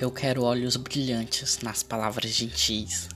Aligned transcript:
Eu 0.00 0.12
quero 0.12 0.44
olhos 0.44 0.76
brilhantes 0.76 1.58
nas 1.60 1.82
palavras 1.82 2.30
gentis 2.30 3.08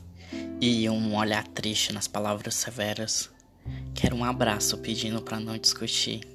e 0.61 0.91
um 0.91 1.17
olhar 1.17 1.47
triste 1.47 1.93
nas 1.93 2.09
palavras 2.09 2.57
severas. 2.57 3.31
Quero 3.95 4.17
um 4.17 4.25
abraço 4.25 4.77
pedindo 4.79 5.23
para 5.23 5.39
não 5.39 5.57
discutir 5.57 6.27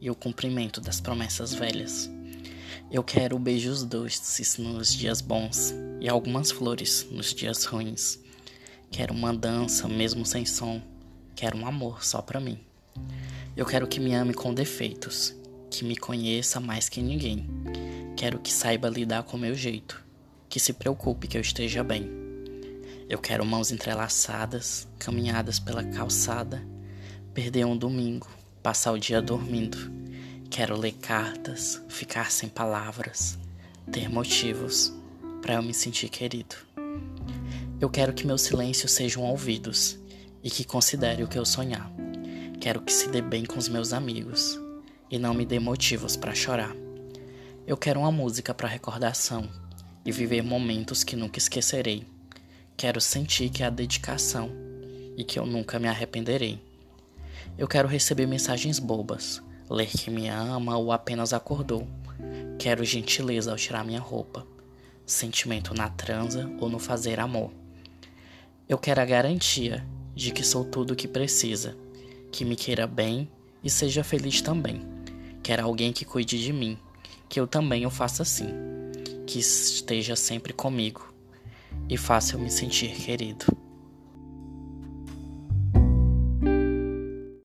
e 0.00 0.10
o 0.10 0.14
cumprimento 0.16 0.80
das 0.80 1.00
promessas 1.00 1.54
velhas. 1.54 2.10
Eu 2.90 3.04
quero 3.04 3.38
beijos 3.38 3.84
doces 3.84 4.58
nos 4.58 4.92
dias 4.92 5.20
bons 5.20 5.72
e 6.00 6.08
algumas 6.08 6.50
flores 6.50 7.06
nos 7.08 7.32
dias 7.32 7.64
ruins. 7.64 8.18
Quero 8.90 9.14
uma 9.14 9.32
dança 9.32 9.86
mesmo 9.86 10.26
sem 10.26 10.44
som. 10.44 10.82
Quero 11.36 11.56
um 11.56 11.68
amor 11.68 12.04
só 12.04 12.20
para 12.20 12.40
mim. 12.40 12.58
Eu 13.56 13.64
quero 13.64 13.86
que 13.86 14.00
me 14.00 14.12
ame 14.12 14.34
com 14.34 14.52
defeitos, 14.52 15.32
que 15.70 15.84
me 15.84 15.94
conheça 15.94 16.58
mais 16.58 16.88
que 16.88 17.00
ninguém 17.00 17.48
Quero 18.16 18.38
que 18.38 18.52
saiba 18.52 18.88
lidar 18.88 19.24
com 19.24 19.36
meu 19.36 19.56
jeito, 19.56 20.00
que 20.48 20.60
se 20.60 20.72
preocupe 20.72 21.26
que 21.26 21.36
eu 21.36 21.40
esteja 21.40 21.82
bem. 21.82 22.08
Eu 23.08 23.18
quero 23.18 23.44
mãos 23.44 23.72
entrelaçadas, 23.72 24.86
caminhadas 25.00 25.58
pela 25.58 25.82
calçada, 25.82 26.64
perder 27.34 27.66
um 27.66 27.76
domingo, 27.76 28.28
passar 28.62 28.92
o 28.92 28.98
dia 28.98 29.20
dormindo. 29.20 29.92
Quero 30.48 30.78
ler 30.78 30.92
cartas, 30.92 31.82
ficar 31.88 32.30
sem 32.30 32.48
palavras, 32.48 33.36
ter 33.90 34.08
motivos 34.08 34.94
para 35.42 35.54
eu 35.54 35.62
me 35.62 35.74
sentir 35.74 36.08
querido. 36.08 36.54
Eu 37.80 37.90
quero 37.90 38.14
que 38.14 38.26
meus 38.26 38.42
silêncios 38.42 38.92
sejam 38.92 39.24
ouvidos 39.24 39.98
e 40.40 40.48
que 40.48 40.64
considere 40.64 41.24
o 41.24 41.28
que 41.28 41.38
eu 41.38 41.44
sonhar. 41.44 41.90
Quero 42.60 42.80
que 42.80 42.92
se 42.92 43.08
dê 43.08 43.20
bem 43.20 43.44
com 43.44 43.58
os 43.58 43.68
meus 43.68 43.92
amigos 43.92 44.58
e 45.10 45.18
não 45.18 45.34
me 45.34 45.44
dê 45.44 45.58
motivos 45.58 46.16
para 46.16 46.32
chorar. 46.32 46.83
Eu 47.66 47.78
quero 47.78 48.00
uma 48.00 48.12
música 48.12 48.52
para 48.52 48.68
recordação 48.68 49.48
e 50.04 50.12
viver 50.12 50.42
momentos 50.42 51.02
que 51.02 51.16
nunca 51.16 51.38
esquecerei. 51.38 52.06
Quero 52.76 53.00
sentir 53.00 53.48
que 53.48 53.62
há 53.62 53.70
dedicação 53.70 54.50
e 55.16 55.24
que 55.24 55.38
eu 55.38 55.46
nunca 55.46 55.78
me 55.78 55.88
arrependerei. 55.88 56.62
Eu 57.56 57.66
quero 57.66 57.88
receber 57.88 58.26
mensagens 58.26 58.78
bobas, 58.78 59.42
ler 59.70 59.86
que 59.86 60.10
me 60.10 60.28
ama 60.28 60.76
ou 60.76 60.92
apenas 60.92 61.32
acordou. 61.32 61.88
Quero 62.58 62.84
gentileza 62.84 63.50
ao 63.50 63.56
tirar 63.56 63.82
minha 63.82 64.00
roupa, 64.00 64.46
sentimento 65.06 65.72
na 65.72 65.88
transa 65.88 66.46
ou 66.60 66.68
no 66.68 66.78
fazer 66.78 67.18
amor. 67.18 67.50
Eu 68.68 68.76
quero 68.76 69.00
a 69.00 69.06
garantia 69.06 69.82
de 70.14 70.32
que 70.32 70.44
sou 70.44 70.66
tudo 70.66 70.90
o 70.90 70.96
que 70.96 71.08
precisa, 71.08 71.74
que 72.30 72.44
me 72.44 72.56
queira 72.56 72.86
bem 72.86 73.26
e 73.62 73.70
seja 73.70 74.04
feliz 74.04 74.42
também. 74.42 74.82
Quero 75.42 75.64
alguém 75.64 75.94
que 75.94 76.04
cuide 76.04 76.38
de 76.38 76.52
mim 76.52 76.78
que 77.28 77.40
eu 77.40 77.46
também 77.46 77.86
o 77.86 77.90
faça 77.90 78.22
assim, 78.22 78.48
que 79.26 79.38
esteja 79.38 80.16
sempre 80.16 80.52
comigo 80.52 81.12
e 81.88 81.96
faça 81.96 82.36
eu 82.36 82.40
me 82.40 82.50
sentir 82.50 82.94
querido. 82.94 83.46